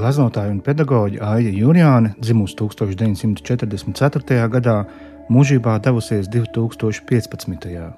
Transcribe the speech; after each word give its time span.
Glaznotāja 0.00 0.48
un 0.48 0.62
pedagoģa 0.64 1.26
Aija 1.34 1.50
Jurjāne, 1.52 2.14
dzimusi 2.24 2.54
1944. 2.56 4.48
gadā, 4.48 4.88
mūžībā 5.28 5.74
devusies 5.84 6.24
2015. 6.32 7.92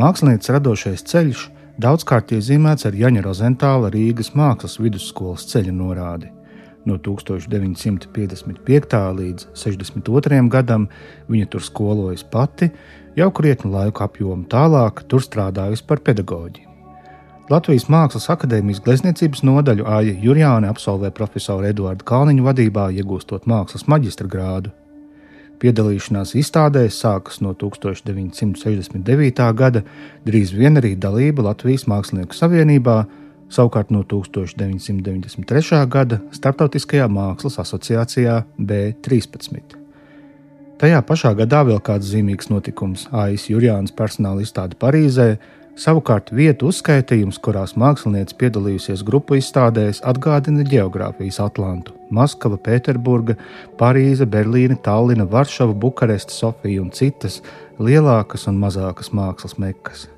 Mākslinieces 0.00 0.52
radošais 0.56 1.04
ceļš 1.10 1.42
daudzkārt 1.84 2.32
iezīmēts 2.38 2.88
ar 2.88 2.96
Jaņa 2.96 3.20
Rozentāla 3.26 3.90
Rīgas 3.92 4.32
mākslas 4.32 4.78
vidusskolas 4.80 5.44
ceļa 5.50 5.74
norādi. 5.76 6.32
No 6.88 6.96
1955. 6.96 8.96
līdz 9.20 9.40
62. 9.52 10.40
gadam 10.56 10.88
viņa 11.28 11.46
tur 11.52 11.68
skolojas 11.68 12.24
pati, 12.24 12.72
jau 13.18 13.28
krietnu 13.28 13.76
laiku 13.76 14.08
apjomu 14.08 14.48
tālāk, 14.48 15.04
tur 15.04 15.20
strādājusi 15.20 15.84
par 15.84 16.00
pedagoģi. 16.00 16.65
Latvijas 17.46 17.84
Mākslas 17.86 18.24
akadēmijas 18.32 18.80
glezniecības 18.82 19.44
nodaļu 19.46 19.84
Aija 19.86 20.14
Jurjāne 20.18 20.66
absolvē 20.66 21.12
profesora 21.14 21.68
Eduarda 21.70 22.02
Kalniņa 22.02 22.42
vadībā, 22.42 22.88
iegūstot 22.98 23.44
mākslas 23.46 23.84
maģistra 23.86 24.26
grādu. 24.26 24.72
Piedalīšanās 25.62 26.34
izstādēs 26.40 26.96
sākas 26.98 27.38
no 27.44 27.52
1969. 27.54 29.46
gada, 29.60 29.84
drīz 30.26 30.50
vien 30.58 30.80
arī 30.80 30.96
dalība 30.98 31.44
Latvijas 31.46 31.86
Mākslinieku 31.86 32.34
savienībā, 32.34 32.96
savukārt 33.46 33.94
no 33.94 34.02
1993. 34.02 35.84
gada 35.86 36.18
Startautiskajā 36.34 37.06
Mākslas 37.06 37.60
asociācijā 37.62 38.40
B13. 38.58 39.78
Tajā 40.82 40.98
pašā 41.06 41.30
gadā 41.38 41.62
vēl 41.70 41.78
kāds 41.78 42.10
zīmīgs 42.10 42.50
notikums- 42.50 43.06
Aijas 43.22 43.46
Jurjānas 43.46 43.94
personāla 43.94 44.42
izstāde 44.42 44.74
Parīzē, 44.74 45.36
savukārt 45.76 46.32
vietu 46.32 46.70
uzskaitījums, 46.70 47.38
kurās 47.42 47.76
mākslinieca 47.78 48.36
piedalījusies 48.40 49.04
grupu 49.06 49.36
izstādēs, 49.40 50.00
atgādina 50.08 50.64
geogrāfijas 50.66 51.38
Atlantu- 51.44 51.92
Maskava, 52.16 52.56
Pēterburga, 52.56 53.36
Parīze, 53.78 54.26
Berlīne, 54.26 54.80
Tallina, 54.82 55.26
Varšava, 55.26 55.74
Bukareste, 55.74 56.32
Sofija 56.32 56.82
un 56.82 56.90
citas 56.90 57.42
lielākas 57.78 58.48
un 58.48 58.60
mazākas 58.60 59.12
mākslas 59.12 59.58
mekas. 59.58 60.08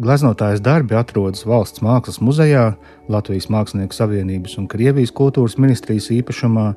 Gleznotājas 0.00 0.62
darbi 0.64 0.96
atrodas 0.96 1.44
Valsts 1.44 1.82
mākslas 1.84 2.18
muzejā, 2.24 2.76
Latvijas 3.12 3.50
Mākslinieku 3.52 3.92
savienības 3.92 4.56
un 4.56 4.68
Krievijas 4.68 5.12
kultūras 5.12 5.58
ministrijas 5.58 6.08
īpašumā, 6.08 6.74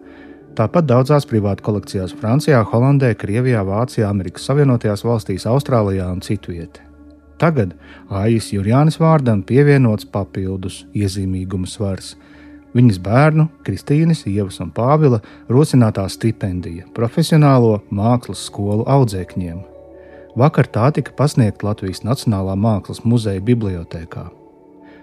tāpat 0.59 0.89
daudzās 0.89 1.28
privātu 1.30 1.64
kolekcijās 1.64 2.16
Francijā, 2.20 2.59
Holandē, 2.67 3.14
Krievijā, 3.16 3.64
Vācijā, 3.64 4.09
Amerikas 4.09 4.50
Savienotajās 4.50 5.06
valstīs, 5.08 5.48
Austrālijā 5.48 6.09
un 6.11 6.20
citvietē. 6.20 6.84
Tagad 7.41 7.75
Aijas 8.09 8.52
Jurjānis 8.53 9.00
vārdam 9.02 9.44
pievienots 9.44 10.08
papildus 10.08 10.86
iezīmīguma 10.95 11.67
svars. 11.67 12.16
Viņas 12.75 13.00
bērnu, 13.03 13.47
Kristīnas, 13.64 14.25
Ievas 14.27 14.59
un 14.64 14.72
Pāvila 14.75 15.22
rosinātā 15.52 16.08
stipendija 16.11 16.89
profesionālo 16.95 17.80
mākslas 17.92 18.47
skolu 18.50 18.83
audzēkņiem 18.92 19.64
Vakar 20.36 20.67
tā 20.67 20.89
tika 20.92 21.14
pasniegta 21.16 21.64
Latvijas 21.69 22.02
Nacionālā 22.03 22.58
Mākslas 22.59 23.05
muzeja 23.08 23.39
bibliotekā. 23.39 24.25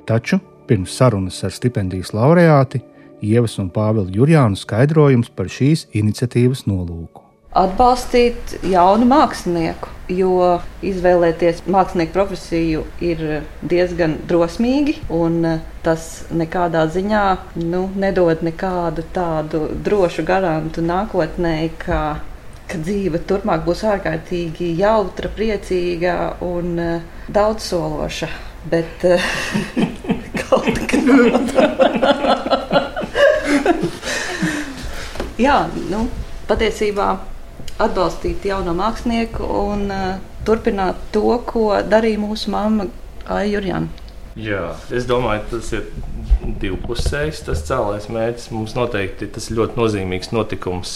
Taču 0.05 0.37
pirms 0.69 0.93
sarunas 0.93 1.39
ar 1.47 1.55
stipendijas 1.57 2.13
laureāti 2.13 2.83
Ievas 3.25 3.57
un 3.63 3.71
Pāvila 3.73 4.13
Jurjānu 4.13 4.61
skaidrojums 4.61 5.31
par 5.33 5.49
šīs 5.49 5.87
iniciatīvas 5.97 6.67
nolūku. 6.69 7.25
Atbalstīt 7.57 8.59
jaunu 8.69 9.09
mākslinieku, 9.09 9.89
jo 10.11 10.59
izvēlēties 10.83 11.63
mākslinieku 11.71 12.13
profesiju 12.17 12.83
ir 13.05 13.23
diezgan 13.63 14.17
drosmīgi, 14.29 14.99
un 15.13 15.47
tas 15.83 16.27
nekādā 16.33 16.87
ziņā 16.91 17.25
nu, 17.63 17.87
nedod 17.95 18.43
nekādu 18.43 19.07
tādu 19.15 19.69
drošu 19.85 20.27
garantu 20.27 20.85
nākotnē, 20.87 21.57
ka 21.79 22.03
ka 22.73 22.79
dzīve 22.81 23.19
turpmāk 23.29 23.67
būs 23.67 23.83
ārkārtīgi 23.85 24.71
jautra, 24.79 25.29
priecīga 25.37 26.15
un 26.47 26.79
uh, 26.81 27.03
daudzsološa. 27.29 28.29
Bet 28.73 29.05
uh, 29.05 29.21
kaut 30.41 30.79
kāda. 30.89 31.67
Jā, 35.43 35.59
nu, 35.91 36.07
patiesībā 36.49 37.32
atbalstīt 37.85 38.47
jauno 38.49 38.75
mākslinieku 38.79 39.47
un 39.47 39.87
uh, 39.93 40.17
turpināt 40.47 40.99
to, 41.15 41.27
ko 41.47 41.69
darīja 41.87 42.21
mūsu 42.23 42.53
mamma 42.55 42.89
Aija 43.31 43.57
Jurjana. 43.57 44.01
Jā, 44.39 44.73
es 44.89 45.05
domāju, 45.05 45.45
tas 45.51 45.69
ir 45.77 45.89
divpusējs. 46.63 47.43
Tas 47.47 47.67
cēlais 47.69 48.09
mērķis 48.09 48.49
mums 48.55 48.73
noteikti 48.79 49.29
tas 49.35 49.51
ļoti 49.53 49.77
nozīmīgs 49.77 50.33
notikums 50.33 50.95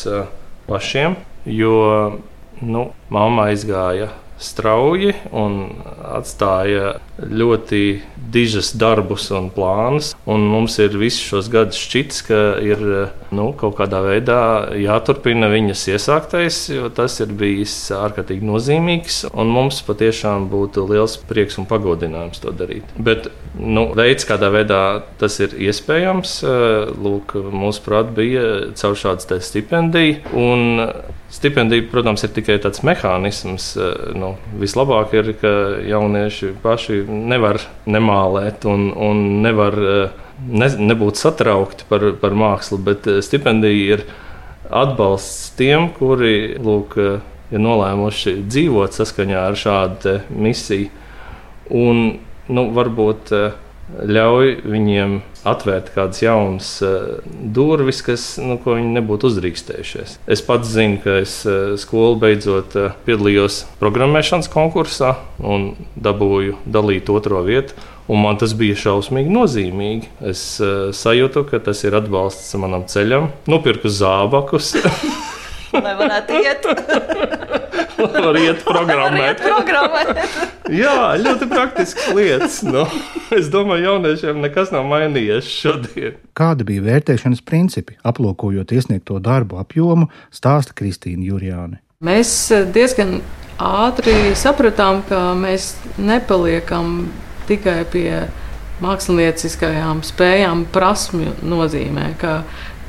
pašiem 0.67 1.19
jo 1.47 2.19
nu, 2.61 2.87
mamma 3.09 3.49
aizgāja 3.51 4.11
strauji 4.43 5.15
un 5.33 5.71
atstāja 6.05 6.97
ļoti 7.17 7.83
dižas 8.33 8.73
darbus 8.79 9.29
un 9.35 9.51
plānus. 9.55 10.13
Un 10.29 10.47
mums 10.51 10.79
ir 10.83 10.97
visus 10.99 11.25
šos 11.27 11.51
gadus 11.53 11.81
šķits, 11.81 12.23
ka 12.27 12.41
ir 12.65 12.83
nu, 13.35 13.49
kaut 13.59 13.77
kādā 13.79 14.03
veidā 14.05 14.41
jāturpina 14.81 15.51
viņas 15.53 15.87
iesāktais, 15.95 16.61
jo 16.75 16.91
tas 16.95 17.19
ir 17.23 17.33
bijis 17.39 17.75
ārkārtīgi 17.97 18.47
nozīmīgs. 18.47 19.23
Un 19.35 19.53
mums 19.55 19.83
patiešām 19.87 20.49
būtu 20.53 20.87
liels 20.91 21.19
prieks 21.29 21.59
un 21.61 21.69
pagodinājums 21.71 22.43
to 22.43 22.55
darīt. 22.57 22.97
Bet 22.99 23.31
nu, 23.59 23.89
veids, 23.97 24.27
kādā 24.29 24.51
veidā 24.55 24.83
tas 25.21 25.39
ir 25.43 25.57
iespējams, 25.69 26.39
lūk, 26.97 27.37
mūsuprāt, 27.53 28.13
bija 28.17 28.47
caur 28.79 28.99
šādu 28.99 29.41
stipendiju. 29.43 30.23
Un 30.37 30.81
Stipendija, 31.31 31.83
protams, 31.91 32.23
ir 32.23 32.31
tikai 32.37 32.55
tāds 32.63 32.85
mehānisms. 32.87 33.73
Eh, 33.81 33.95
nu, 34.19 34.35
vislabāk 34.61 35.15
ir, 35.19 35.33
ka 35.41 35.51
jaunieši 35.83 36.53
paši 36.63 37.01
nevar 37.09 37.59
nemālēt 37.91 38.67
un, 38.71 38.93
un 38.95 39.25
nevar 39.43 39.79
eh, 39.83 40.23
ne, 40.47 40.69
nebūt 40.93 41.19
satraukti 41.19 41.89
par, 41.91 42.13
par 42.23 42.37
mākslu, 42.39 42.79
bet 42.79 43.11
eh, 43.11 43.19
stipendija 43.27 43.97
ir 43.97 44.05
atbalsts 44.71 45.51
tiem, 45.59 45.91
kuri 45.99 46.55
lūk, 46.63 46.95
ir 47.51 47.63
nolēmuši 47.63 48.39
dzīvot 48.47 48.95
saskaņā 48.95 49.43
ar 49.51 49.59
šādu 49.59 50.21
misiju. 50.31 50.91
Un, 51.75 52.03
nu, 52.47 52.69
varbūt 52.75 53.35
ļauj 53.87 54.53
viņiem 54.67 55.21
atvērt 55.47 55.93
kādas 55.95 56.23
jaunas 56.25 56.71
uh, 56.85 57.19
durvis, 57.55 58.03
kas, 58.05 58.25
nu, 58.43 58.59
ko 58.63 58.77
viņi 58.79 58.95
nebūtu 58.97 59.31
uzdrīkstējušies. 59.31 60.17
Es 60.27 60.43
pats 60.47 60.73
zinu, 60.75 60.99
ka 61.05 61.21
es 61.23 61.39
uh, 61.47 61.77
skolu 61.79 62.19
beidzot 62.23 62.75
uh, 62.79 62.97
piedalījos 63.07 63.63
programmēšanas 63.83 64.51
konkursā 64.53 65.15
un 65.39 65.73
dabūju 65.95 66.59
dalīt 66.67 67.13
otro 67.15 67.45
vietu. 67.47 67.79
Un 68.07 68.21
man 68.23 68.37
tas 68.39 68.53
bija 68.55 68.77
šausmīgi 68.79 69.33
nozīmīgi. 69.35 70.13
Es 70.31 70.45
uh, 70.63 70.93
sajūtu, 70.95 71.47
ka 71.51 71.63
tas 71.71 71.83
ir 71.87 71.97
atbalsts 71.99 72.55
manam 72.63 72.87
ceļam, 72.91 73.33
nopirku 73.51 73.91
zābakus. 73.91 74.77
Lai 75.75 75.97
varētu 75.99 76.43
iet. 76.43 76.71
var 78.37 78.45
iet 78.45 78.63
programmēt. 78.65 79.41
programmēt. 79.43 80.37
Jā, 80.73 81.15
ļoti 81.21 81.49
praktisks 81.51 82.11
lietas. 82.17 82.61
Nu, 82.67 82.85
es 83.35 83.51
domāju, 83.53 83.87
jauniešiem 83.91 84.41
nekas 84.45 84.73
nav 84.75 84.87
mainījies 84.91 85.49
šodien. 85.49 86.19
Kāda 86.37 86.67
bija 86.69 86.85
vērtēšanas 86.87 87.43
principi, 87.47 87.97
aplūkojot 88.07 88.75
iesniegto 88.77 89.21
darbu 89.23 89.61
apjomu, 89.63 90.11
stāsta 90.35 90.77
Kristīna 90.77 91.27
Jurjāne. 91.27 91.81
Mēs 92.05 92.33
eh, 92.53 92.67
diezgan 92.69 93.21
ātri 93.63 94.35
sapratām, 94.37 95.01
ka 95.09 95.31
mēs 95.39 95.75
nepaliekam 95.97 97.07
tikai 97.49 97.85
pie 97.89 98.11
mākslinieckajām 98.85 100.03
spējām, 100.05 100.67
prasmju 100.75 101.39
nozīmē. 101.49 102.11
Ka 102.21 102.43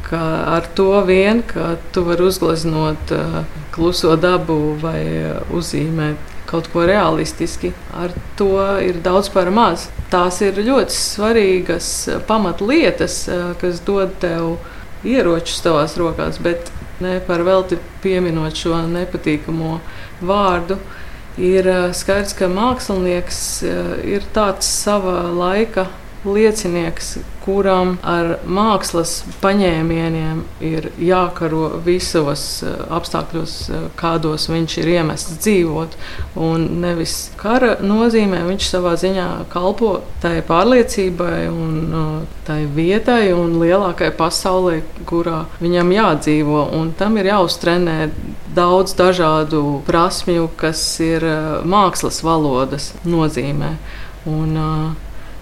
ka 0.09 0.19
ar 0.55 0.67
to 0.75 1.01
vien, 1.07 1.41
ka 1.43 1.75
tu 1.91 2.03
vari 2.07 2.23
uzgleznot 2.23 3.11
uh, 3.11 3.43
kluso 3.75 4.15
dabu 4.15 4.77
vai 4.81 5.01
uh, 5.03 5.53
uzzīmēt 5.53 6.35
kaut 6.47 6.69
ko 6.71 6.85
realistiski, 6.87 7.73
ar 7.91 8.13
to 8.39 8.53
ir 8.79 9.01
daudz 9.03 9.27
par 9.33 9.51
maz. 9.51 9.89
Tās 10.11 10.39
ir 10.45 10.61
ļoti 10.63 10.95
svarīgas 10.95 11.89
pamatlietas, 12.27 13.19
uh, 13.27 13.51
kas 13.59 13.83
dod 13.83 14.15
tev 14.23 14.55
ieročus 15.07 15.59
tavās 15.65 15.97
rokās, 15.99 16.39
bet 16.39 16.71
ne 17.03 17.19
par 17.27 17.43
velti 17.45 17.77
pieminot 18.03 18.55
šo 18.57 18.79
nepatīkamo 18.87 19.77
vārdu. 20.25 20.79
Ir 21.37 21.67
skaidrs, 21.93 22.33
ka 22.33 22.47
mākslinieks 22.49 23.39
ir 23.61 24.23
tāds 24.33 24.65
sava 24.65 25.19
laika 25.29 25.83
liecinieks, 26.35 27.17
kuram 27.47 27.95
ar 28.03 28.33
mākslas 28.43 29.21
paņēmieniem 29.39 30.41
ir 30.67 30.89
jākaro 30.99 31.79
visos 31.85 32.43
eh, 32.65 32.73
apstākļos, 32.97 33.53
eh, 33.71 33.85
kādos 33.99 34.49
viņš 34.51 34.77
ir 34.81 34.91
iemests 34.97 35.37
dzīvot. 35.45 35.95
Un 36.43 36.67
nevis 36.83 37.15
kara 37.39 37.77
nozīmē, 37.79 38.43
viņš 38.49 38.71
savā 38.73 38.97
ziņā 38.99 39.27
kalpo 39.53 39.93
tai 40.23 40.41
pārliecībai 40.47 41.47
un 41.51 41.77
eh, 42.01 42.11
tai 42.47 42.59
vietai 42.75 43.31
un 43.35 43.55
lielākai 43.61 44.11
pasaulē, 44.19 44.81
kurā 45.07 45.45
viņam 45.63 45.95
jādzīvo. 45.95 46.67
Un 46.75 46.91
tam 46.99 47.15
ir 47.21 47.31
jāuztrenē 47.31 47.97
daudz 48.57 48.95
dažādu 48.97 49.81
prasmju, 49.87 50.49
kas 50.59 50.83
ir 51.03 51.23
mākslas 51.67 52.23
valodas 52.25 52.91
nozīmē. 53.07 53.75
Un, 54.27 54.57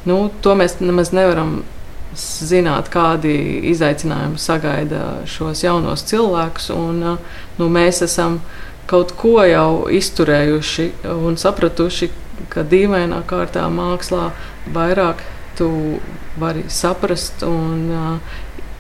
nu, 0.06 0.30
to 0.42 0.56
mēs 0.58 0.80
nemaz 0.82 1.12
nevaram 1.16 1.64
zināt, 2.16 2.90
kādi 2.94 3.34
izaicinājumi 3.72 4.40
sagaida 4.40 5.02
šos 5.30 5.64
jaunos 5.66 6.06
cilvēkus. 6.08 6.70
Un, 6.76 7.02
nu, 7.58 7.70
mēs 7.70 8.02
esam 8.06 8.40
kaut 8.90 9.16
ko 9.20 9.40
jau 9.46 9.88
izturējuši 9.92 10.90
un 11.16 11.38
sapratuši, 11.42 12.12
ka 12.52 12.66
dīvainā 12.68 13.22
kārtā 13.28 13.66
mākslā 13.72 14.30
vairāk 14.76 15.24
tu 15.58 15.70
vari 16.40 16.66
saprast 16.68 17.44
un 17.48 18.20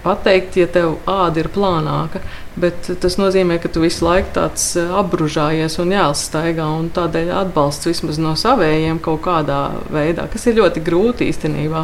pateikt, 0.04 0.60
ja 0.60 0.68
tev 0.70 1.00
āda 1.10 1.42
ir 1.42 1.50
plānāka. 1.56 2.22
Bet 2.56 2.88
tas 3.04 3.18
nozīmē, 3.20 3.58
ka 3.60 3.68
tu 3.68 3.82
visu 3.84 4.06
laiku 4.06 4.32
tāds 4.38 4.70
apbružājies 4.80 5.76
un 5.84 5.92
jāstaigā. 5.92 6.68
Un 6.80 6.88
tādēļ 6.96 7.34
atbalsts 7.42 7.90
vismaz 7.90 8.20
no 8.22 8.32
savējiem 8.40 9.02
kaut 9.04 9.26
kādā 9.26 9.60
veidā, 9.92 10.30
kas 10.32 10.48
ir 10.48 10.62
ļoti 10.62 10.84
grūti 10.86 11.28
īstenībā 11.34 11.84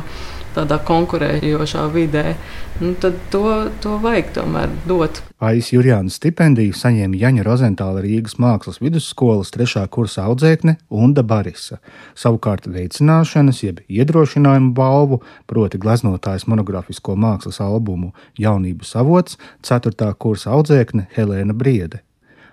tādā 0.56 0.78
konkurējošā 0.88 1.86
vidē, 1.94 2.36
nu, 2.82 2.94
tad 3.02 3.18
to, 3.34 3.44
to 3.84 3.98
vajag 4.04 4.34
tomēr 4.36 4.74
dot. 4.88 5.22
Aizs 5.42 5.72
Jurjānas 5.74 6.20
stipendiju 6.20 6.76
saņēma 6.78 7.18
Jaņa 7.22 7.46
Rozentāla 7.48 8.04
Rīgas 8.04 8.38
mākslas 8.42 8.82
vidusskolas 8.84 9.54
trešā 9.56 9.88
kursa 9.94 10.28
audzēkne 10.30 10.78
Unda 10.90 11.24
Barisa. 11.26 11.80
Savukārt 12.18 12.70
veicināšanas, 12.70 13.64
jeb 13.66 13.82
iedrošinājumu 13.88 14.76
balvu, 14.78 15.22
proti 15.50 15.82
gleznotājas 15.82 16.48
monogrāfisko 16.52 17.18
mākslas 17.18 17.62
albumu 17.64 18.14
Jaunības 18.40 18.96
avots, 19.02 19.40
ceturtā 19.66 20.14
kursa 20.14 20.54
audzēkne 20.58 21.08
Helēna 21.18 21.58
Briede. 21.58 22.04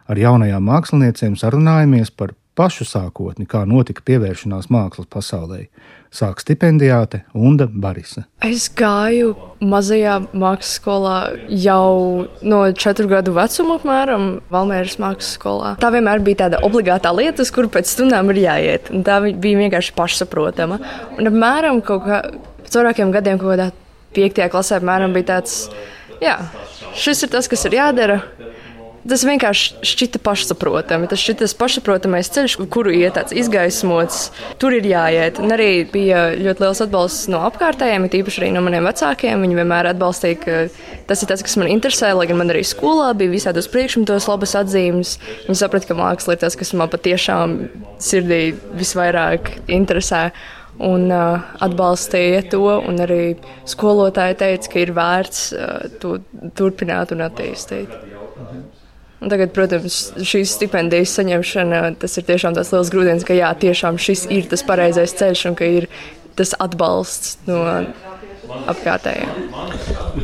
Ar 0.08 0.16
jaunajām 0.16 0.64
māksliniecēm 0.64 1.34
sarunājamies 1.36 2.14
par 2.16 2.32
pašu 2.58 2.86
sākotni, 2.88 3.46
kā 3.48 3.62
notika 3.68 4.02
pievēršanās 4.06 4.68
mākslas 4.74 5.08
pasaulē. 5.12 5.66
Sāk 6.14 6.40
stipendijāte 6.40 7.20
Unda 7.36 7.66
Barisa. 7.68 8.24
Es 8.44 8.66
gāju 8.72 9.34
mazajā 9.60 10.14
mākslas 10.32 10.78
skolā 10.78 11.16
jau 11.52 12.24
no 12.40 12.60
četru 12.72 13.10
gadu 13.10 13.34
vecuma, 13.36 13.76
apmēram 13.76 14.28
Valmēras 14.52 14.96
mākslas 15.02 15.34
skolā. 15.36 15.74
Tā 15.82 15.92
vienmēr 15.94 16.24
bija 16.24 16.46
tāda 16.46 16.62
obligātā 16.66 17.12
lieta, 17.14 17.44
uz 17.44 17.52
kuru 17.54 17.70
pēc 17.74 17.92
stundām 17.92 18.32
ir 18.32 18.40
jāiet. 18.46 18.88
Tā 19.04 19.20
bija 19.28 19.60
vienkārši 19.60 19.94
pašsaprotama. 19.98 20.80
Un 21.18 21.30
apmēram 21.30 21.82
kaut 21.84 22.08
kā 22.08 22.22
pēc 22.64 22.80
vairākiem 22.80 23.12
gadiem, 23.14 23.42
kaut 23.42 23.52
kādā 23.52 23.70
piektajā 24.16 24.48
klasē, 24.52 24.80
apmēram 24.80 25.12
bija 25.16 25.34
tāds, 25.34 25.60
jā, 26.24 26.38
šis 26.96 27.26
ir 27.26 27.36
tas, 27.36 27.52
kas 27.52 27.68
ir 27.68 27.78
jādara 27.82 28.22
Tas 29.06 29.22
vienkārši 29.24 29.86
šķita 29.86 30.20
pašsaprotami. 30.26 31.06
Tas 31.10 31.20
šķita 31.22 31.44
tas 31.44 31.54
pašsaprotamais 31.58 32.30
ceļš, 32.34 32.56
kuru 32.72 32.92
iet 32.96 33.14
tāds 33.14 33.34
izgaismots. 33.36 34.32
Tur 34.60 34.74
ir 34.74 34.88
jāiet. 34.90 35.38
Un 35.42 35.54
arī 35.54 35.86
bija 35.88 36.24
ļoti 36.34 36.64
liels 36.64 36.82
atbalsts 36.84 37.30
no 37.30 37.44
apkārtējiem, 37.46 38.08
tīpaši 38.10 38.42
arī 38.42 38.50
no 38.56 38.64
maniem 38.66 38.88
vecākiem. 38.88 39.46
Viņi 39.46 39.60
vienmēr 39.60 39.92
atbalstīja, 39.92 40.40
ka 40.42 40.58
tas 41.08 41.22
ir 41.22 41.30
tas, 41.30 41.44
kas 41.46 41.56
man 41.60 41.70
interesē, 41.72 42.10
lai 42.18 42.26
gan 42.30 42.40
man 42.42 42.52
arī 42.52 42.64
skolā 42.66 43.12
bija 43.18 43.36
visādos 43.36 43.70
priekšmetos 43.72 44.28
labas 44.28 44.56
atzīmes. 44.58 45.16
Viņi 45.46 45.62
saprata, 45.62 45.92
ka 45.92 45.98
māksla 45.98 46.34
ir 46.34 46.42
tas, 46.42 46.58
kas 46.58 46.74
man 46.74 46.90
patiešām 46.92 47.58
sirdī 48.02 48.42
visvairāk 48.76 49.54
interesē 49.70 50.28
un 50.84 51.08
uh, 51.10 51.48
atbalstīja 51.64 52.44
to. 52.52 52.66
Arī 52.98 53.22
skolotāji 53.68 54.38
teica, 54.42 54.74
ka 54.74 54.84
ir 54.84 54.94
vērts 54.96 55.42
uh, 55.54 55.90
to 56.02 56.18
turpināt 56.58 57.14
un 57.14 57.24
attīstīt. 57.30 58.17
Un 59.18 59.32
tagad, 59.32 59.50
protams, 59.50 59.96
šīs 60.22 60.52
stipendijas 60.54 61.16
saņemšana, 61.18 61.80
tas 61.98 62.12
ir 62.20 62.26
tiešām 62.28 62.54
tas 62.54 62.70
liels 62.70 62.92
grūdienis, 62.94 63.26
ka 63.26 63.34
jā, 63.34 63.50
tiešām 63.58 63.98
šis 63.98 64.28
ir 64.30 64.46
tas 64.50 64.62
pareizais 64.66 65.16
ceļš 65.18 65.48
un 65.50 65.58
ka 65.58 65.66
ir 65.66 65.88
tas 66.38 66.54
atbalsts 66.62 67.40
no 67.48 67.58
apkārtējiem. 68.70 69.50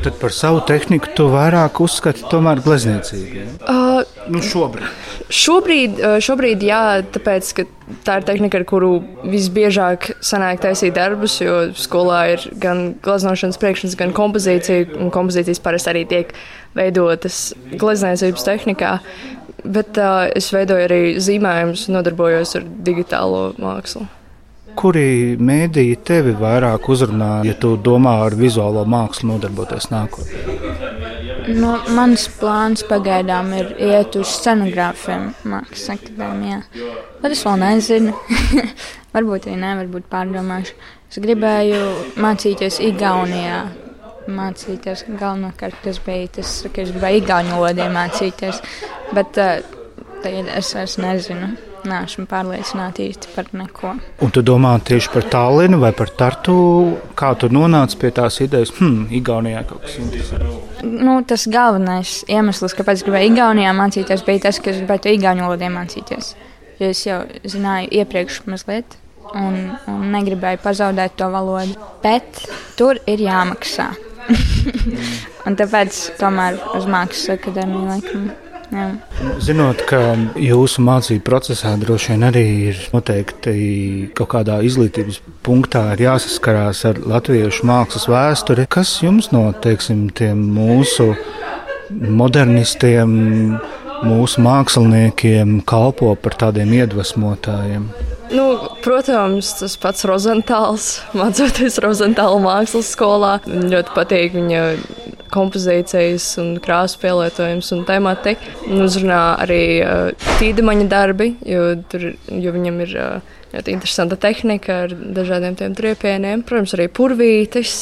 Tad 0.05 0.17
par 0.21 0.33
savu 0.35 0.63
tehniku 0.69 1.11
tu 1.17 1.27
vairāk 1.33 1.81
uzskati 1.85 2.25
tomēr 2.31 2.63
glezniecību? 2.65 3.45
Uh, 3.67 4.05
nu 4.33 4.43
šobrīd. 4.45 4.87
Šobrīd, 5.33 6.01
šobrīd, 6.21 6.63
jā, 6.69 7.01
tāpēc, 7.15 7.51
ka 7.57 7.65
tā 8.05 8.19
ir 8.21 8.27
tehnika, 8.29 8.59
ar 8.61 8.67
kuru 8.69 8.91
visbiežāk 9.25 10.11
sanāk 10.25 10.61
taisīt 10.61 10.93
darbus, 10.99 11.39
jo 11.41 11.71
skolā 11.81 12.19
ir 12.35 12.45
gan 12.61 12.91
gleznošanas 13.05 13.57
priekšmets, 13.63 13.97
gan 13.97 14.13
kompozīcija, 14.17 14.99
un 15.01 15.09
kompozīcijas 15.15 15.63
parasti 15.65 15.95
arī 15.95 16.05
tiek 16.11 16.35
veidotas 16.77 17.55
glezniecības 17.73 18.45
tehnikā. 18.45 18.99
Bet 19.65 19.97
uh, 19.97 20.27
es 20.37 20.51
veidoju 20.53 20.85
arī 20.91 21.01
zīmējumus, 21.25 21.87
nodarbojos 21.95 22.59
ar 22.61 22.69
digitālo 22.85 23.47
mākslu. 23.57 24.05
Kuri 24.77 25.39
mēdīji 25.41 26.01
tevi 26.05 26.35
vairāk 26.37 26.91
uzrunā, 26.91 27.39
ja 27.49 27.55
tu 27.57 27.79
domā 27.81 28.19
ar 28.27 28.37
vizuālo 28.37 28.85
mākslu 28.85 29.33
nodarboties 29.33 29.89
nākotnē? 29.95 31.14
Nu, 31.45 31.75
mans 31.93 32.25
plāns 32.41 32.85
pagaidām 32.89 33.51
ir 33.57 33.73
iet 33.83 34.17
uz 34.17 34.31
scenogrāfiem 34.39 35.27
Mākslas 35.45 35.99
akadēmijā. 35.99 36.61
Bet 37.21 37.35
es 37.35 37.45
vēl 37.45 37.59
nezinu. 37.61 38.15
varbūt 39.15 39.49
arī 39.49 39.59
ne, 39.61 39.75
varbūt 39.83 40.09
pārdomāšu. 40.13 40.77
Es 41.11 41.21
gribēju 41.23 41.83
mācīties 42.21 42.81
Igaunijā. 42.89 43.61
Mācīties 44.25 45.05
galvenokārt, 45.21 45.83
tas 45.85 46.01
bija 46.01 46.31
tas, 46.39 46.57
ka 46.73 46.81
es 46.81 46.95
gribēju 46.95 47.21
Igaunu 47.21 47.61
valodu 47.61 47.91
mācīties. 47.93 48.63
Bet 49.13 49.37
uh, 49.43 49.61
tagad 50.25 50.51
es 50.57 50.73
vairs 50.75 50.99
nezinu. 51.03 51.53
Nē, 51.85 51.99
esmu 52.07 52.25
pārliecināta 52.25 53.03
īsti 53.05 53.35
par 53.35 53.51
neko. 53.53 53.91
Un 54.25 54.33
tu 54.33 54.41
domā 54.41 54.79
tieši 54.81 55.13
par 55.13 55.29
Tallinu 55.29 55.83
vai 55.83 55.93
par 55.93 56.15
Tartu? 56.17 56.57
Kā 57.19 57.35
tu 57.37 57.53
nonāci 57.53 58.01
pie 58.01 58.15
tās 58.17 58.41
idejas? 58.41 58.73
Hmm, 58.79 59.05
Igaunijā 59.13 59.67
kaut 59.69 59.85
kas 59.85 60.01
interesants. 60.01 60.64
Nu, 60.85 61.17
tas 61.27 61.47
galvenais 61.51 62.21
iemesls, 62.31 62.75
kāpēc 62.77 63.05
gribēju 63.07 63.33
Igaunijā 63.33 63.73
mācīties, 63.77 64.25
bija 64.27 64.47
tas, 64.49 64.61
ka 64.61 64.73
es 64.73 64.83
gribētu 64.83 65.15
Igaunu 65.15 65.47
valodu 65.47 65.71
mācīties. 65.73 66.35
Jo 66.81 66.91
es 66.91 67.03
jau 67.07 67.23
zināju 67.49 67.91
iepriekš 68.01 68.43
mazliet. 68.51 68.99
Un, 69.35 69.57
un 69.89 70.03
negribēju 70.13 70.61
pazaudēt 70.63 71.17
to 71.19 71.31
valodu. 71.33 71.79
Bet 72.05 72.45
tur 72.79 73.01
ir 73.11 73.23
jāmaksā. 73.25 73.89
un 75.47 75.57
tāpēc 75.59 76.01
tomēr 76.21 76.61
uz 76.77 76.89
mākslas 76.91 77.39
akadēmiju 77.39 77.89
laikam. 77.89 78.29
Jā. 78.75 78.89
Zinot, 79.45 79.85
ka 79.87 80.01
jūsu 80.41 80.83
mācību 80.83 81.23
procesā 81.27 81.77
droši 81.79 82.15
vien 82.15 82.27
arī 82.27 82.45
ir 82.73 82.81
noteikti 82.91 83.53
kaut 84.19 84.33
kādā 84.33 84.59
izglītības 84.67 85.21
punktā 85.47 85.85
jāsaskarās 86.01 86.83
ar 86.91 86.99
latviešu 86.99 87.69
mākslas 87.71 88.09
vēsturi, 88.11 88.67
kas 88.67 88.97
jums 89.05 89.31
no 89.35 89.47
teiksim, 89.63 90.09
mūsu 90.57 91.13
modernistiem, 91.95 93.15
mūsu 94.05 94.43
māksliniekiem 94.43 95.61
kalpo 95.69 96.11
par 96.19 96.35
tādiem 96.41 96.75
iedvesmotājiem? 96.81 97.87
Nu, 98.35 98.45
protams, 98.83 99.53
tas 99.61 99.77
pats 99.79 100.07
Rozentāls, 100.09 100.97
mācoties 101.15 101.79
Rozentāla 101.85 102.41
mākslas 102.43 102.91
skolā. 102.97 103.37
Man 103.47 103.71
ļoti 103.71 103.95
patīk 103.95 104.35
viņa 104.35 104.63
kompozīcijas, 105.35 106.29
un 106.43 106.55
krāsu 106.65 107.01
pielietojums 107.03 107.71
un 107.77 107.85
temati. 107.89 108.37
Uzrunā 108.71 109.23
arī 109.45 109.63
uh, 109.83 110.27
tīdemaņa 110.41 110.89
darbi, 110.91 111.33
jo, 111.49 111.71
tur, 111.91 112.11
jo 112.31 112.55
viņam 112.55 112.83
ir 112.87 112.97
uh, 112.97 113.37
ļoti 113.55 113.77
interesanta 113.77 114.19
tehnika 114.21 114.85
ar 114.87 114.97
dažādiem 115.19 115.59
tiem 115.59 115.79
triepieniem. 115.79 116.45
Protams, 116.47 116.75
arī 116.79 116.89
purvītis. 116.93 117.79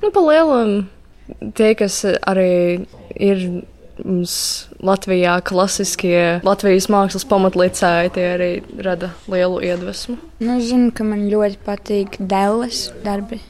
Nu, 0.00 0.12
pa 0.14 0.22
lielam 0.24 0.88
tie, 1.56 1.74
kas 1.78 2.02
arī 2.06 2.86
ir 3.14 3.44
mums 4.00 4.34
Latvijā 4.80 5.36
klasiskie 5.44 6.40
Latvijas 6.46 6.88
mākslas 6.92 7.26
pamatlicēji, 7.28 8.12
tie 8.16 8.26
arī 8.34 8.50
rada 8.80 9.12
lielu 9.30 9.60
iedvesmu. 9.70 10.16
Nu, 10.40 10.56
es 10.56 10.70
zinu, 10.70 10.90
ka 10.96 11.06
man 11.06 11.26
ļoti 11.30 11.60
patīk 11.66 12.20
Dēles 12.20 12.88
darbi. 13.04 13.40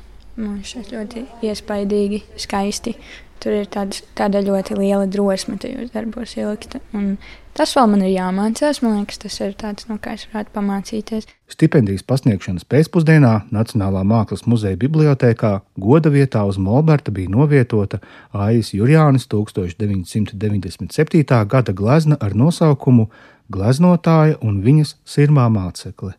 Man 0.41 0.61
šķiet 0.65 0.95
ļoti 0.95 1.25
iespaidīgi, 1.45 2.23
skaisti. 2.41 2.95
Tur 3.41 3.55
ir 3.57 3.71
tāds, 3.73 4.03
tāda 4.19 4.43
ļoti 4.45 4.77
liela 4.77 5.07
drosme 5.09 5.57
tajos 5.61 5.95
darbos 5.95 6.35
ielikta. 6.37 6.83
Un 6.93 7.15
Tas 7.61 7.75
vēl 7.75 7.89
man 7.91 8.03
ir 8.07 8.13
jāmācās. 8.15 8.79
Man 8.81 8.95
liekas, 9.01 9.19
tas 9.25 9.35
ir 9.43 9.51
tāds, 9.59 9.89
no 9.91 9.97
kā 10.01 10.13
es 10.17 10.23
varētu 10.31 10.53
pamācīties. 10.55 11.27
Stipendijas 11.51 12.05
pasniegšanas 12.07 12.65
pēcpusdienā 12.71 13.33
Nacionālā 13.53 14.05
Mākslas 14.07 14.47
muzeja 14.49 14.79
bibliotekā 14.81 15.61
goda 15.77 16.11
vietā 16.15 16.45
uz 16.49 16.57
Molberta 16.63 17.11
bija 17.13 17.29
novietota 17.35 17.99
Aijas 18.33 18.71
Jurjānis 18.73 19.27
1997. 19.29 21.45
gada 21.51 21.73
glezna 21.75 22.17
ar 22.21 22.35
nosaukumu 22.39 23.11
Gleznotāja 23.51 24.39
un 24.47 24.63
viņas 24.63 24.95
sirmā 25.03 25.51
mācekle. 25.51 26.15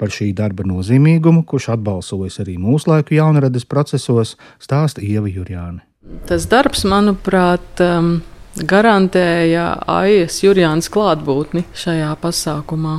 Par 0.00 0.08
šī 0.10 0.32
darba 0.34 0.64
nozīmīgumu, 0.66 1.44
kurš 1.46 1.68
atbalsojas 1.76 2.40
arī 2.42 2.58
mūsdienu 2.58 3.18
jaunradas 3.20 3.68
procesos, 3.68 4.36
stāsta 4.58 5.04
Ieva 5.04 5.28
Jurjāne. 5.28 5.91
Tas 6.02 6.48
darbs, 6.50 6.82
manuprāt, 6.88 7.78
um, 7.78 8.16
garantēja 8.58 9.68
Aijas 9.86 10.40
Jurjānas 10.42 10.90
klātbūtni 10.90 11.62
šajā 11.78 12.10
pasākumā. 12.18 12.96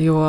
Jo 0.00 0.22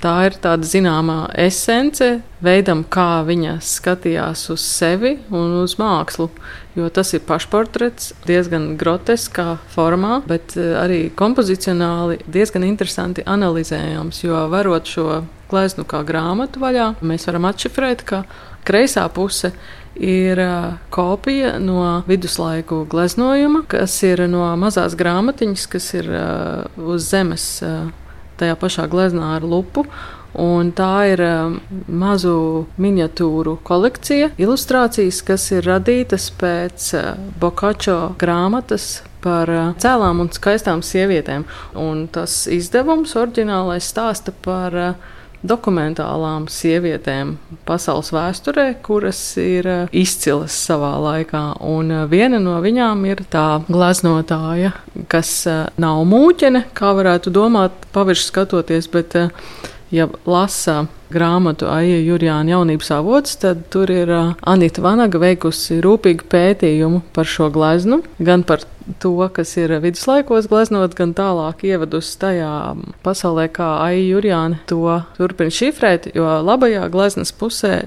tā 0.00 0.14
ir 0.28 0.38
tāda 0.40 0.64
zināmā 0.64 1.18
esence 1.36 2.22
veidam, 2.44 2.80
kā 2.80 3.20
viņa 3.28 3.58
skatījās 3.64 4.46
uz 4.54 4.64
sevi 4.64 5.16
un 5.28 5.58
uz 5.60 5.76
mākslu. 5.80 6.30
Jo 6.78 6.88
tas 6.88 7.12
ir 7.16 7.24
pašportrets, 7.28 8.14
diezgan 8.24 8.74
groteskā 8.80 9.58
formā, 9.72 10.22
bet 10.28 10.56
eh, 10.56 10.72
arī 10.80 11.00
kompozicionāli 11.16 12.22
diezgan 12.24 12.64
interesanti 12.64 13.24
analizējams. 13.28 14.24
Jo 14.24 14.46
varot 14.52 14.88
šo 14.88 15.24
gleznu 15.52 15.84
kā 15.84 16.00
grāmatu 16.08 16.64
vaļā, 16.64 16.94
mēs 17.04 17.28
varam 17.28 17.52
atšifrēt, 17.52 18.08
ka 18.08 18.24
kreisā 18.66 19.04
puse 19.12 19.52
ir 19.52 19.85
kopija 20.90 21.58
no 21.58 22.02
viduslaiku 22.06 22.84
gleznojuma, 22.90 23.62
kas 23.68 23.96
ir 24.06 24.26
no 24.28 24.44
mazās 24.60 24.96
grāmatiņas, 24.98 25.66
kas 25.72 25.88
ir 25.96 26.10
uz 26.76 27.08
zemes 27.10 27.46
tajā 28.36 28.58
pašā 28.60 28.86
gleznā 28.92 29.36
ar 29.38 29.46
lupu. 29.46 29.86
Un 30.36 30.68
tā 30.76 31.06
ir 31.14 31.22
mazu 31.88 32.66
miniatūru 32.76 33.56
kolekcija, 33.64 34.34
ilustrācijas, 34.36 35.22
kas 35.24 35.48
ir 35.56 35.64
radītas 35.64 36.28
pēc 36.36 36.90
Bokačo 37.40 38.12
grāmatas 38.20 38.98
par 39.24 39.48
cēlām 39.80 40.20
un 40.20 40.28
skaistām 40.36 40.84
sievietēm. 40.84 41.46
Un 41.80 42.04
tas 42.12 42.42
izdevums 42.52 43.16
oriģinālais 43.16 43.88
stāsta 43.88 44.34
par 44.44 44.76
uh, 44.76 45.15
dokumentālām 45.48 46.46
sievietēm 46.50 47.36
pasaules 47.68 48.12
vēsturē, 48.14 48.66
kuras 48.86 49.20
ir 49.40 49.68
eh, 49.70 49.94
izcilas 49.96 50.56
savā 50.66 50.92
laikā. 51.02 51.42
Un 51.66 51.92
eh, 51.92 52.04
viena 52.10 52.40
no 52.42 52.58
viņām 52.64 53.04
ir 53.08 53.24
tā 53.32 53.46
gleznotāja, 53.68 54.74
kas 55.12 55.32
eh, 55.50 55.64
nav 55.82 56.04
mūķene, 56.10 56.66
kā 56.76 56.92
varētu 56.98 57.32
domāt, 57.34 57.88
pavirši 57.96 58.28
skatoties, 58.30 58.90
bet 58.92 59.16
ja 59.94 60.08
lasa 60.26 60.86
grāmatu 61.12 61.68
Aija 61.70 61.98
Jurijāna 62.02 62.56
jaunības 62.56 62.90
avots, 62.96 63.36
tad 63.42 63.66
tur 63.70 63.90
ir 63.92 64.10
Anita 64.42 64.82
Vanaga 64.82 65.20
veikusi 65.22 65.78
rūpīgu 65.84 66.26
pētījumu 66.32 67.02
par 67.14 67.28
šo 67.30 67.50
gleznu, 67.54 68.00
gan 68.18 68.42
par 68.46 68.64
to, 69.02 69.14
kas 69.34 69.56
ir 69.58 69.74
viduslaikos 69.82 70.48
gleznot, 70.50 70.94
gan 70.98 71.14
tālāk 71.16 71.64
ievadus 71.66 72.12
tajā 72.20 72.50
pasaulē, 73.06 73.48
kā 73.54 73.76
Aija 73.86 74.04
Jurijāna 74.16 74.62
to 74.70 75.00
turpina 75.18 75.54
šifrēt, 75.54 76.10
jo 76.14 76.26
labajā 76.46 76.86
gleznas 76.92 77.34
pusē 77.34 77.86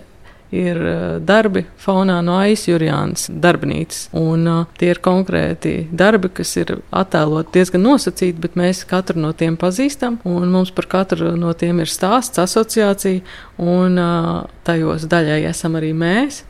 ir 0.56 0.80
eh, 0.82 1.18
darbi 1.22 1.66
fonā 1.82 2.20
no 2.26 2.38
aizjūrjānas 2.42 3.28
darbnīcas. 3.30 4.08
Un, 4.18 4.48
uh, 4.50 4.80
tie 4.80 4.92
ir 4.94 5.02
konkrēti 5.04 5.74
darbi, 5.92 6.32
kas 6.40 6.56
ir 6.58 6.78
attēloti 6.96 7.54
diezgan 7.60 7.86
nosacīti, 7.86 8.40
bet 8.42 8.58
mēs 8.60 8.82
katru 8.90 9.22
no 9.22 9.32
tiem 9.38 9.58
pazīstam. 9.60 10.20
Mums 10.26 10.74
par 10.76 10.90
katru 10.90 11.36
no 11.38 11.54
tiem 11.58 11.84
ir 11.84 11.92
stāsts, 11.92 12.42
asociācija, 12.42 13.22
un 13.62 14.02
uh, 14.02 14.34
tajos 14.68 15.08
daļai 15.10 15.44
esam 15.52 15.78
arī 15.80 15.94
mēs. 15.98 16.44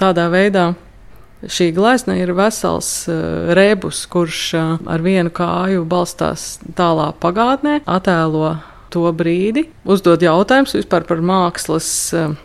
Tādā 0.00 0.30
veidā 0.32 0.72
Šī 1.42 1.72
glezna 1.74 2.14
ir 2.20 2.30
vesels 2.38 3.08
uh, 3.10 3.50
rebus, 3.56 4.04
kurš 4.06 4.42
uh, 4.54 4.76
ar 4.86 5.02
vienu 5.02 5.32
kāju 5.34 5.82
balstās 5.90 6.60
tālā 6.78 7.08
pagātnē, 7.18 7.80
attēlo 7.82 8.60
to 8.94 9.08
brīdi, 9.16 9.64
uzdod 9.82 10.22
jautājumus 10.22 10.76
vispār 10.76 11.02
par 11.08 11.18
mākslas 11.24 11.88
uh, 12.14 12.36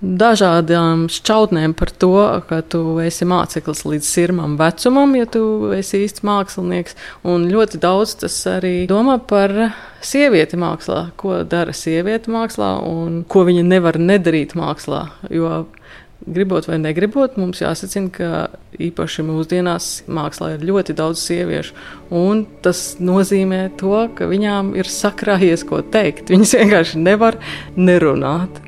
dažādām 0.00 1.06
šķautnēm 1.10 1.74
par 1.78 1.90
to, 1.90 2.12
ka 2.48 2.60
tu 2.62 2.98
esi 3.02 3.26
māceklis 3.28 3.84
līdz 3.88 4.06
sirmam 4.06 4.56
vecumam, 4.60 5.14
ja 5.18 5.26
tu 5.26 5.72
esi 5.74 6.04
īsts 6.04 6.24
mākslinieks. 6.26 6.98
Un 7.26 7.48
ļoti 7.50 7.80
daudz 7.82 8.18
tas 8.22 8.36
arī 8.50 8.86
domā 8.90 9.18
par 9.18 9.54
sievieti 10.04 10.58
mākslā, 10.60 11.08
ko 11.18 11.42
dara 11.48 11.74
sieviete 11.74 12.30
mākslā 12.30 12.76
un 12.86 13.24
ko 13.28 13.42
viņa 13.48 13.66
nevar 13.66 13.98
nedarīt 13.98 14.54
mākslā. 14.58 15.08
Jo 15.34 15.66
gribot 16.28 16.66
vai 16.68 16.78
negribot, 16.82 17.36
mums 17.40 17.62
jāsacina, 17.62 18.10
ka 18.12 18.30
īpaši 18.78 19.24
mūsdienās 19.26 19.90
mākslā 20.10 20.54
ir 20.56 20.66
ļoti 20.68 20.96
daudz 20.98 21.22
sieviešu. 21.24 21.74
Tas 22.62 22.84
nozīmē 23.02 23.64
to, 23.80 24.06
ka 24.18 24.30
viņām 24.30 24.74
ir 24.78 24.90
sakrājies 24.92 25.66
ko 25.68 25.82
teikt. 25.82 26.30
Viņas 26.32 26.56
vienkārši 26.60 27.02
nevar 27.02 27.38
nerunāt. 27.76 28.67